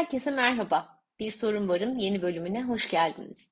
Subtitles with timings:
[0.00, 0.88] Herkese merhaba.
[1.18, 3.50] Bir Sorun Var'ın yeni bölümüne hoş geldiniz.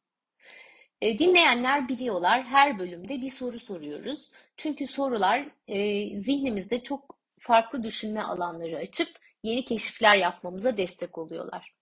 [1.01, 4.33] E, dinleyenler biliyorlar her bölümde bir soru soruyoruz.
[4.57, 9.09] Çünkü sorular e, zihnimizde çok farklı düşünme alanları açıp
[9.43, 11.75] yeni keşifler yapmamıza destek oluyorlar.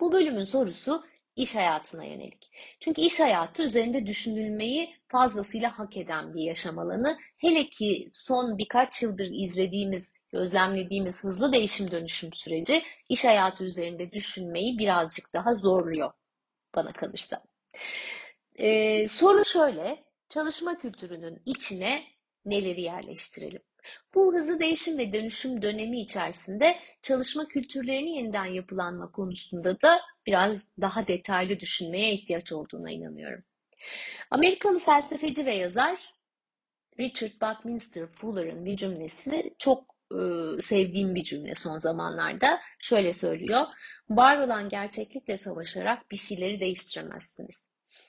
[0.00, 1.04] Bu bölümün sorusu
[1.36, 2.50] iş hayatına yönelik.
[2.80, 7.18] Çünkü iş hayatı üzerinde düşünülmeyi fazlasıyla hak eden bir yaşam alanı.
[7.38, 14.78] Hele ki son birkaç yıldır izlediğimiz, gözlemlediğimiz hızlı değişim dönüşüm süreci iş hayatı üzerinde düşünmeyi
[14.78, 16.12] birazcık daha zorluyor
[16.74, 17.42] bana kalırsa.
[18.56, 22.04] Ee, soru şöyle, çalışma kültürünün içine
[22.44, 23.62] neleri yerleştirelim?
[24.14, 31.06] Bu hızlı değişim ve dönüşüm dönemi içerisinde çalışma kültürlerini yeniden yapılanma konusunda da biraz daha
[31.06, 33.44] detaylı düşünmeye ihtiyaç olduğuna inanıyorum.
[34.30, 36.14] Amerikalı felsefeci ve yazar
[37.00, 39.97] Richard Buckminster Fuller'ın bir cümlesi çok
[40.60, 42.60] sevdiğim bir cümle son zamanlarda.
[42.78, 43.66] Şöyle söylüyor.
[44.10, 47.66] Var olan gerçeklikle savaşarak bir şeyleri değiştiremezsiniz.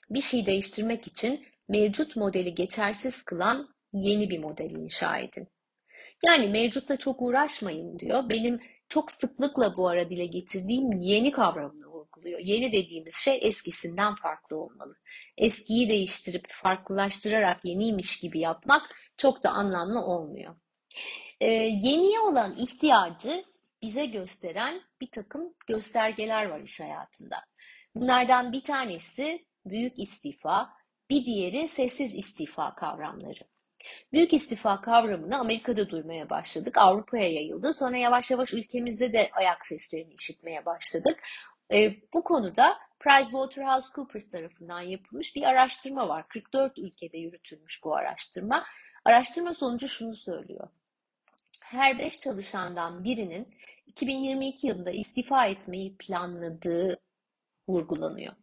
[0.09, 5.47] Bir şey değiştirmek için mevcut modeli geçersiz kılan yeni bir model inşa edin.
[6.25, 8.29] Yani mevcutta çok uğraşmayın diyor.
[8.29, 12.39] Benim çok sıklıkla bu ara dile getirdiğim yeni kavramını vurguluyor.
[12.39, 14.95] Yeni dediğimiz şey eskisinden farklı olmalı.
[15.37, 18.81] Eskiyi değiştirip farklılaştırarak yeniymiş gibi yapmak
[19.17, 20.55] çok da anlamlı olmuyor.
[21.41, 23.45] Ee, yeniye olan ihtiyacı
[23.81, 27.37] bize gösteren bir takım göstergeler var iş hayatında.
[27.95, 30.69] Bunlardan bir tanesi büyük istifa,
[31.09, 33.43] bir diğeri sessiz istifa kavramları.
[34.13, 36.77] Büyük istifa kavramını Amerika'da duymaya başladık.
[36.77, 37.73] Avrupa'ya yayıldı.
[37.73, 41.23] Sonra yavaş yavaş ülkemizde de ayak seslerini işitmeye başladık.
[41.73, 46.27] E, bu konuda PricewaterhouseCoopers tarafından yapılmış bir araştırma var.
[46.27, 48.65] 44 ülkede yürütülmüş bu araştırma.
[49.05, 50.67] Araştırma sonucu şunu söylüyor.
[51.69, 53.47] Her 5 çalışandan birinin
[53.85, 56.99] 2022 yılında istifa etmeyi planladığı
[57.67, 58.33] vurgulanıyor.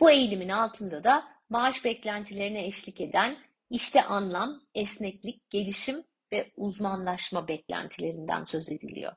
[0.00, 3.36] Bu eğilimin altında da maaş beklentilerine eşlik eden
[3.70, 9.12] işte anlam, esneklik, gelişim ve uzmanlaşma beklentilerinden söz ediliyor.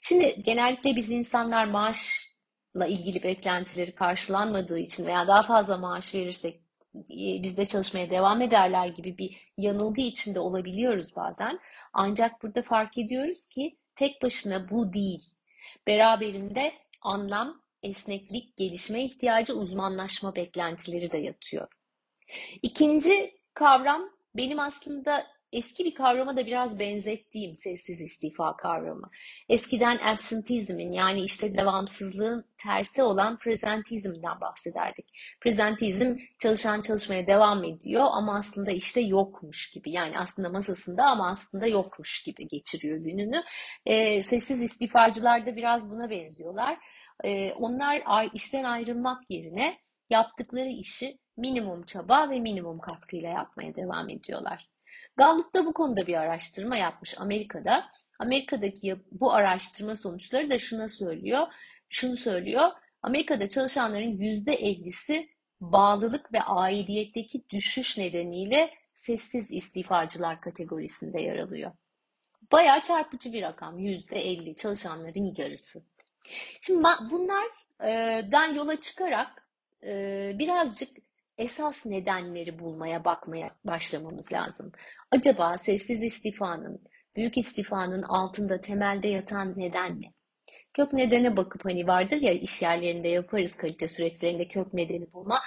[0.00, 6.61] Şimdi genellikle biz insanlar maaşla ilgili beklentileri karşılanmadığı için veya daha fazla maaş verirsek
[6.94, 11.58] bizde çalışmaya devam ederler gibi bir yanılgı içinde olabiliyoruz bazen.
[11.92, 15.22] Ancak burada fark ediyoruz ki tek başına bu değil.
[15.86, 16.72] Beraberinde
[17.02, 21.68] anlam, esneklik, gelişme ihtiyacı, uzmanlaşma beklentileri de yatıyor.
[22.62, 29.10] İkinci kavram benim aslında eski bir kavrama da biraz benzettiğim sessiz istifa kavramı.
[29.48, 35.06] Eskiden absenteeism'in yani işte devamsızlığın tersi olan presentizmden bahsederdik.
[35.40, 39.90] Presentizm çalışan çalışmaya devam ediyor ama aslında işte yokmuş gibi.
[39.90, 43.42] Yani aslında masasında ama aslında yokmuş gibi geçiriyor gününü.
[43.86, 46.78] E, sessiz istifacılar da biraz buna benziyorlar.
[47.24, 48.02] E, onlar
[48.34, 49.78] işten ayrılmak yerine
[50.10, 54.71] yaptıkları işi minimum çaba ve minimum katkıyla yapmaya devam ediyorlar.
[55.16, 57.88] Gallup da bu konuda bir araştırma yapmış Amerika'da.
[58.18, 61.46] Amerika'daki bu araştırma sonuçları da şuna söylüyor.
[61.88, 62.70] Şunu söylüyor.
[63.02, 65.26] Amerika'da çalışanların %50'si
[65.60, 71.72] bağlılık ve aidiyetteki düşüş nedeniyle sessiz istifacılar kategorisinde yer alıyor.
[72.52, 73.78] Bayağı çarpıcı bir rakam.
[73.78, 75.82] %50 çalışanların yarısı.
[76.60, 79.48] Şimdi bunlardan yola çıkarak
[80.38, 81.01] birazcık
[81.38, 84.72] esas nedenleri bulmaya, bakmaya başlamamız lazım.
[85.10, 86.82] Acaba sessiz istifanın,
[87.16, 90.12] büyük istifanın altında temelde yatan neden ne?
[90.74, 95.40] Kök nedene bakıp hani vardır ya iş yerlerinde yaparız kalite süreçlerinde kök nedeni bulma.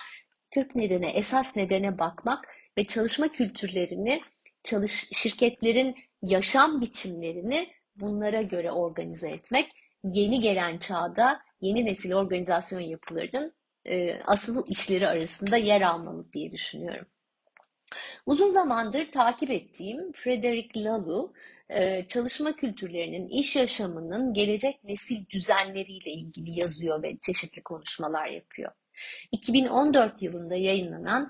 [0.51, 2.47] Kök nedene, esas nedene bakmak
[2.78, 4.22] ve çalışma kültürlerini,
[4.63, 9.71] çalış şirketlerin yaşam biçimlerini bunlara göre organize etmek
[10.04, 13.54] yeni gelen çağda yeni nesil organizasyon yapılarının
[13.85, 17.05] e, asıl işleri arasında yer almalı diye düşünüyorum.
[18.25, 21.33] Uzun zamandır takip ettiğim Frederick Laloux,
[21.69, 28.71] e, çalışma kültürlerinin, iş yaşamının gelecek nesil düzenleriyle ilgili yazıyor ve çeşitli konuşmalar yapıyor.
[29.31, 31.29] 2014 yılında yayınlanan,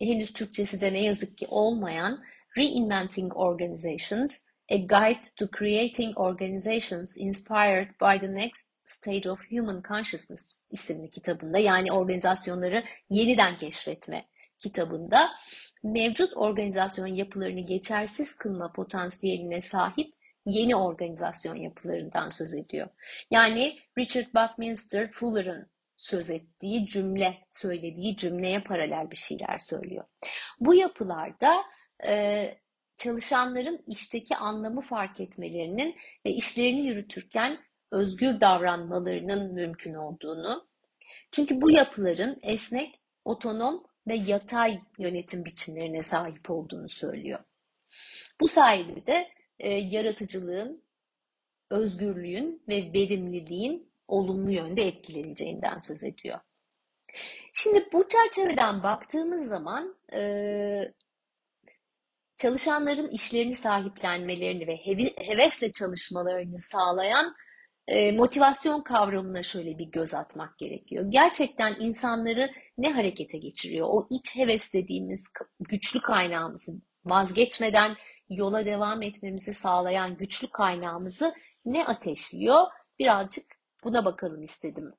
[0.00, 2.22] henüz Türkçesi de ne yazık ki olmayan
[2.58, 10.66] Reinventing Organizations, A Guide to Creating Organizations Inspired by the Next Stage of Human Consciousness
[10.70, 14.26] isimli kitabında yani organizasyonları yeniden keşfetme
[14.58, 15.30] kitabında
[15.82, 20.14] mevcut organizasyon yapılarını geçersiz kılma potansiyeline sahip
[20.46, 22.88] yeni organizasyon yapılarından söz ediyor.
[23.30, 30.04] Yani Richard Buckminster Fuller'ın söz ettiği cümle, söylediği cümleye paralel bir şeyler söylüyor.
[30.60, 31.64] Bu yapılarda
[32.06, 32.54] e,
[32.96, 35.96] çalışanların işteki anlamı fark etmelerinin
[36.26, 37.58] ve işlerini yürütürken
[37.90, 40.66] özgür davranmalarının mümkün olduğunu,
[41.32, 47.40] çünkü bu yapıların esnek, otonom ve yatay yönetim biçimlerine sahip olduğunu söylüyor.
[48.40, 49.28] Bu sayede de
[49.58, 50.82] e, yaratıcılığın,
[51.70, 56.40] özgürlüğün ve verimliliğin olumlu yönde etkileneceğinden söz ediyor.
[57.52, 60.92] Şimdi bu çerçeveden baktığımız zaman e,
[62.36, 64.76] çalışanların işlerini sahiplenmelerini ve
[65.26, 67.34] hevesle çalışmalarını sağlayan
[67.88, 71.04] e, motivasyon kavramına şöyle bir göz atmak gerekiyor.
[71.08, 73.86] Gerçekten insanları ne harekete geçiriyor?
[73.90, 75.24] O iç heves dediğimiz
[75.60, 76.72] güçlü kaynağımızı
[77.04, 77.96] vazgeçmeden
[78.30, 81.34] yola devam etmemizi sağlayan güçlü kaynağımızı
[81.66, 82.66] ne ateşliyor?
[82.98, 83.44] Birazcık
[83.84, 84.92] buna bakalım istedim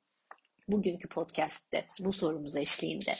[0.68, 3.16] bugünkü podcast'te bu sorumuz eşliğinde.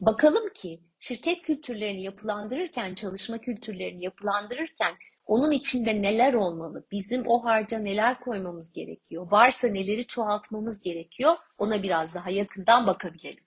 [0.00, 4.94] Bakalım ki şirket kültürlerini yapılandırırken, çalışma kültürlerini yapılandırırken
[5.26, 6.86] onun içinde neler olmalı?
[6.92, 9.30] Bizim o harca neler koymamız gerekiyor?
[9.30, 11.34] Varsa neleri çoğaltmamız gerekiyor?
[11.58, 13.44] Ona biraz daha yakından bakabilelim.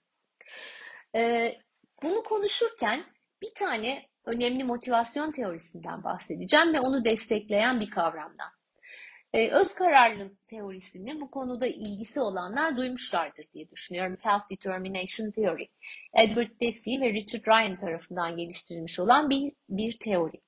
[1.14, 1.58] Ee,
[2.02, 3.04] bunu konuşurken
[3.42, 8.50] bir tane önemli motivasyon teorisinden bahsedeceğim ve onu destekleyen bir kavramdan.
[9.32, 14.14] Ee, öz kararlılık teorisini bu konuda ilgisi olanlar duymuşlardır diye düşünüyorum.
[14.14, 15.66] Self-Determination Theory.
[16.14, 20.40] Edward Deci ve Richard Ryan tarafından geliştirilmiş olan bir, bir teori.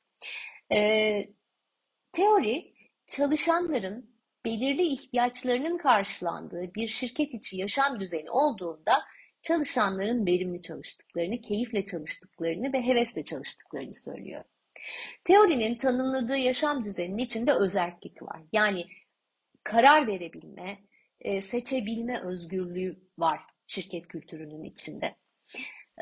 [0.73, 1.29] Ee,
[2.13, 2.75] teori,
[3.07, 4.11] çalışanların
[4.45, 9.03] belirli ihtiyaçlarının karşılandığı bir şirket içi yaşam düzeni olduğunda
[9.43, 14.45] çalışanların verimli çalıştıklarını, keyifle çalıştıklarını ve hevesle çalıştıklarını söylüyor.
[15.25, 18.43] Teorinin tanımladığı yaşam düzeninin içinde özerklik var.
[18.53, 18.87] Yani
[19.65, 20.79] karar verebilme,
[21.21, 25.17] e, seçebilme özgürlüğü var şirket kültürünün içinde.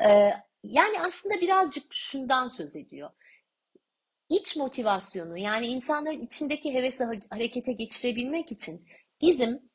[0.03, 0.33] E,
[0.63, 3.09] yani aslında birazcık şundan söz ediyor.
[4.29, 8.85] İç motivasyonu yani insanların içindeki hevesi harekete geçirebilmek için
[9.21, 9.69] bizim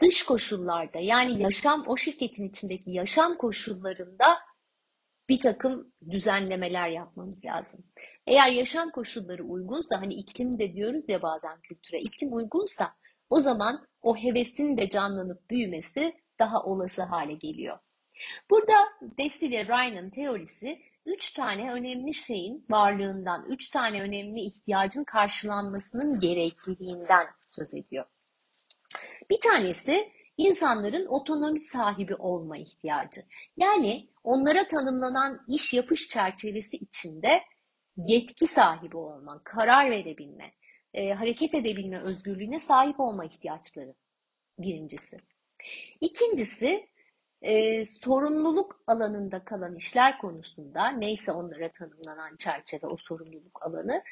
[0.00, 4.38] dış koşullarda yani yaşam o şirketin içindeki yaşam koşullarında
[5.28, 7.84] bir takım düzenlemeler yapmamız lazım.
[8.26, 12.94] Eğer yaşam koşulları uygunsa hani iklim de diyoruz ya bazen kültüre iklim uygunsa
[13.30, 17.78] o zaman o hevesin de canlanıp büyümesi daha olası hale geliyor.
[18.50, 26.20] Burada Desi ve Ryan'ın teorisi üç tane önemli şeyin varlığından, üç tane önemli ihtiyacın karşılanmasının
[26.20, 28.04] gerekliliğinden söz ediyor.
[29.30, 33.20] Bir tanesi insanların otonomi sahibi olma ihtiyacı.
[33.56, 37.42] Yani onlara tanımlanan iş yapış çerçevesi içinde
[37.96, 40.52] yetki sahibi olma, karar verebilme,
[40.94, 43.94] e, hareket edebilme özgürlüğüne sahip olma ihtiyaçları
[44.58, 45.16] birincisi.
[46.00, 46.88] İkincisi
[47.42, 54.02] e, sorumluluk alanında kalan işler konusunda neyse onlara tanımlanan çerçeve o sorumluluk alanı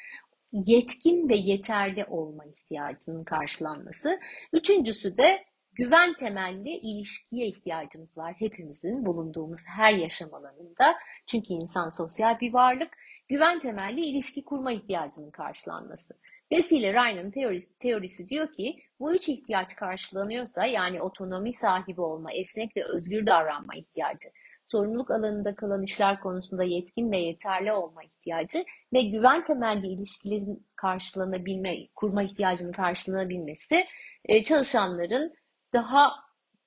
[0.51, 4.19] yetkin ve yeterli olma ihtiyacının karşılanması.
[4.53, 10.95] Üçüncüsü de güven temelli ilişkiye ihtiyacımız var hepimizin bulunduğumuz her yaşam alanında.
[11.27, 12.97] Çünkü insan sosyal bir varlık.
[13.27, 16.13] Güven temelli ilişki kurma ihtiyacının karşılanması.
[16.51, 22.77] Dolayısıyla Ryan'ın teorisi, teorisi diyor ki bu üç ihtiyaç karşılanıyorsa yani otonomi sahibi olma, esnek
[22.77, 24.27] ve özgür davranma ihtiyacı,
[24.67, 31.87] sorumluluk alanında kalan işler konusunda yetkin ve yeterli olma ihtiyacı ve güven temelli ilişkilerin karşılanabilme,
[31.95, 33.85] kurma ihtiyacının karşılanabilmesi
[34.25, 35.33] e, çalışanların
[35.73, 36.11] daha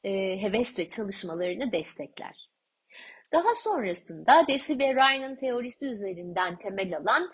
[0.05, 2.51] e, hevesle çalışmalarını destekler.
[3.33, 7.31] Daha sonrasında Deci ve Ryan'ın teorisi üzerinden temel alan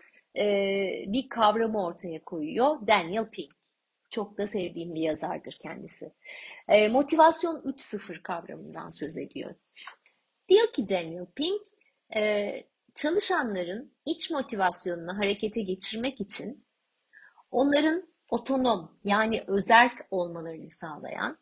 [1.07, 3.53] bir kavramı ortaya koyuyor Daniel Pink.
[4.11, 6.13] Çok da sevdiğim bir yazardır kendisi.
[6.69, 9.55] E, motivasyon 3.0 kavramından söz ediyor.
[10.49, 11.63] Diyor ki Daniel Pink,
[12.17, 12.53] e,
[12.95, 16.67] çalışanların iç motivasyonunu harekete geçirmek için
[17.51, 21.39] onların otonom yani özerk olmalarını sağlayan,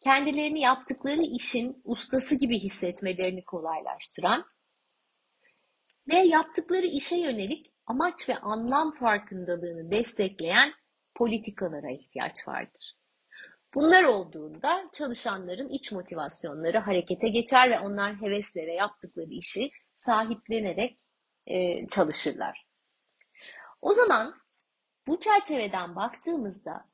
[0.00, 4.44] kendilerini yaptıkları işin ustası gibi hissetmelerini kolaylaştıran
[6.08, 10.72] ve yaptıkları işe yönelik amaç ve anlam farkındalığını destekleyen
[11.14, 12.98] politikalara ihtiyaç vardır.
[13.74, 20.98] Bunlar olduğunda çalışanların iç motivasyonları harekete geçer ve onlar heveslere yaptıkları işi sahiplenerek
[21.46, 22.66] e, çalışırlar.
[23.82, 24.34] O zaman
[25.06, 26.88] bu çerçeveden baktığımızda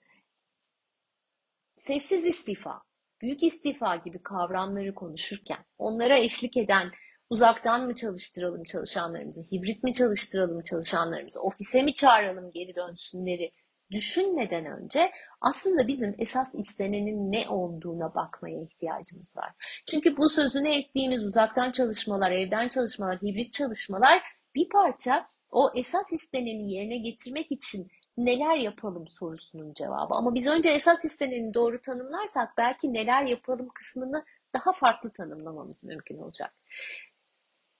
[1.76, 2.82] sessiz istifa,
[3.20, 6.90] büyük istifa gibi kavramları konuşurken onlara eşlik eden
[7.30, 13.52] uzaktan mı çalıştıralım çalışanlarımızı, hibrit mi çalıştıralım çalışanlarımızı, ofise mi çağıralım geri dönsünleri
[13.90, 19.52] düşünmeden önce aslında bizim esas istenenin ne olduğuna bakmaya ihtiyacımız var.
[19.86, 24.22] Çünkü bu sözünü ettiğimiz uzaktan çalışmalar, evden çalışmalar, hibrit çalışmalar
[24.54, 30.14] bir parça o esas isteneni yerine getirmek için neler yapalım sorusunun cevabı.
[30.14, 36.18] Ama biz önce esas isteneni doğru tanımlarsak belki neler yapalım kısmını daha farklı tanımlamamız mümkün
[36.18, 36.54] olacak.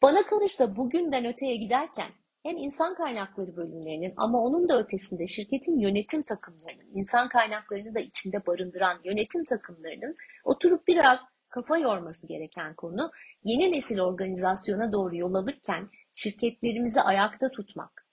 [0.05, 2.11] Bana kalırsa bugünden öteye giderken
[2.43, 8.47] hem insan kaynakları bölümlerinin ama onun da ötesinde şirketin yönetim takımlarının, insan kaynaklarını da içinde
[8.47, 11.19] barındıran yönetim takımlarının oturup biraz
[11.49, 13.11] kafa yorması gereken konu
[13.45, 18.07] yeni nesil organizasyona doğru yol alırken şirketlerimizi ayakta tutmak.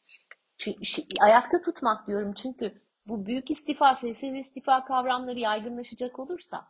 [1.21, 6.67] ayakta tutmak diyorum çünkü bu büyük istifa, sessiz istifa kavramları yaygınlaşacak olursa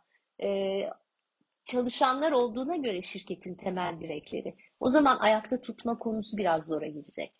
[1.64, 4.54] çalışanlar olduğuna göre şirketin temel direkleri.
[4.82, 7.32] O zaman ayakta tutma konusu biraz zora girecek.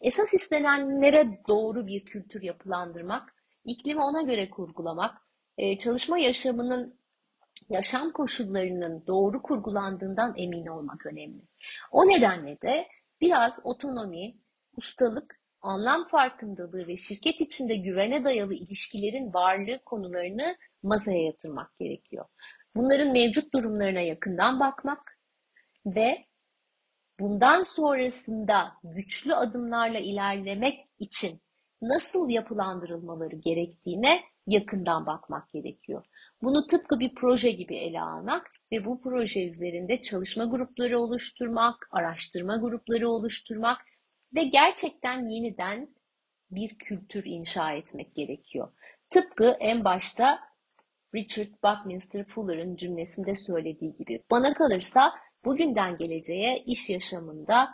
[0.00, 5.14] Esas istenenlere doğru bir kültür yapılandırmak, iklimi ona göre kurgulamak,
[5.58, 6.98] e, çalışma yaşamının
[7.68, 11.42] yaşam koşullarının doğru kurgulandığından emin olmak önemli.
[11.92, 12.88] O nedenle de
[13.20, 14.34] biraz otonomi,
[14.76, 22.24] ustalık, anlam farkındalığı ve şirket içinde güvene dayalı ilişkilerin varlığı konularını masaya yatırmak gerekiyor.
[22.76, 25.18] Bunların mevcut durumlarına yakından bakmak
[25.86, 26.27] ve
[27.20, 31.40] bundan sonrasında güçlü adımlarla ilerlemek için
[31.82, 36.04] nasıl yapılandırılmaları gerektiğine yakından bakmak gerekiyor.
[36.42, 42.56] Bunu tıpkı bir proje gibi ele almak ve bu proje üzerinde çalışma grupları oluşturmak, araştırma
[42.56, 43.78] grupları oluşturmak
[44.34, 45.88] ve gerçekten yeniden
[46.50, 48.72] bir kültür inşa etmek gerekiyor.
[49.10, 50.40] Tıpkı en başta
[51.14, 54.24] Richard Buckminster Fuller'ın cümlesinde söylediği gibi.
[54.30, 55.12] Bana kalırsa
[55.44, 57.68] bugünden geleceğe iş yaşamında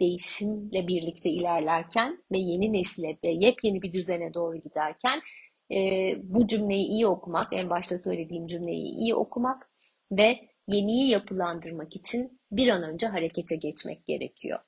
[0.00, 5.20] değişimle birlikte ilerlerken ve yeni nesile ve yepyeni bir düzene doğru giderken
[5.72, 5.78] e,
[6.22, 9.70] bu cümleyi iyi okumak, en başta söylediğim cümleyi iyi okumak
[10.12, 14.58] ve yeniyi yapılandırmak için bir an önce harekete geçmek gerekiyor.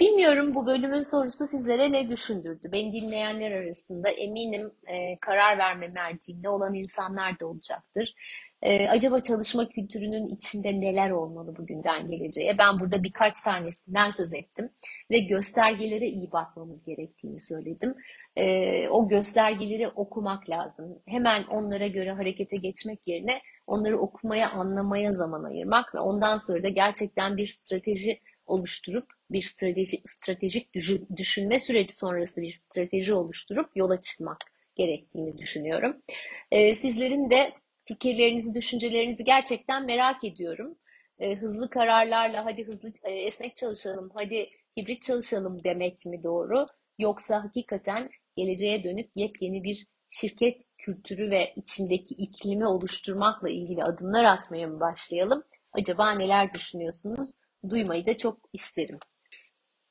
[0.00, 2.68] Bilmiyorum bu bölümün sorusu sizlere ne düşündürdü?
[2.72, 8.14] Beni dinleyenler arasında eminim e, karar verme merciinde olan insanlar da olacaktır.
[8.62, 12.58] E, acaba çalışma kültürünün içinde neler olmalı bugünden geleceğe?
[12.58, 14.70] Ben burada birkaç tanesinden söz ettim
[15.10, 17.94] ve göstergelere iyi bakmamız gerektiğini söyledim.
[18.36, 20.98] E, o göstergeleri okumak lazım.
[21.06, 26.68] Hemen onlara göre harekete geçmek yerine onları okumaya, anlamaya zaman ayırmak ve ondan sonra da
[26.68, 30.74] gerçekten bir strateji oluşturup bir strateji, stratejik
[31.16, 34.38] düşünme süreci sonrası bir strateji oluşturup yola çıkmak
[34.76, 36.02] gerektiğini düşünüyorum.
[36.50, 37.52] Ee, sizlerin de
[37.84, 40.78] fikirlerinizi, düşüncelerinizi gerçekten merak ediyorum.
[41.18, 46.66] Ee, hızlı kararlarla hadi hızlı e, esnek çalışalım, hadi hibrit çalışalım demek mi doğru?
[46.98, 54.66] Yoksa hakikaten geleceğe dönüp yepyeni bir şirket kültürü ve içindeki iklimi oluşturmakla ilgili adımlar atmaya
[54.66, 55.44] mı başlayalım?
[55.72, 57.34] Acaba neler düşünüyorsunuz?
[57.70, 58.98] Duymayı da çok isterim.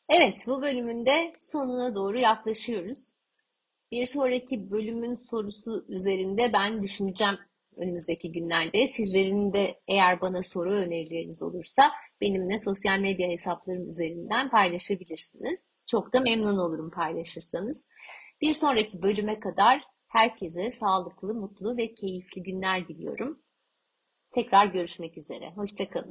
[0.10, 3.18] Evet, bu bölümün de sonuna doğru yaklaşıyoruz.
[3.92, 7.38] Bir sonraki bölümün sorusu üzerinde ben düşüneceğim
[7.78, 8.88] önümüzdeki günlerde.
[8.88, 15.68] Sizlerin de eğer bana soru önerileriniz olursa benimle sosyal medya hesaplarım üzerinden paylaşabilirsiniz.
[15.86, 17.86] Çok da memnun olurum paylaşırsanız.
[18.42, 23.42] Bir sonraki bölüme kadar herkese sağlıklı, mutlu ve keyifli günler diliyorum.
[24.32, 25.52] Tekrar görüşmek üzere.
[25.56, 26.06] Hoşçakalın.